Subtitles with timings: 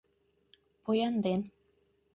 [0.83, 1.41] Поян ден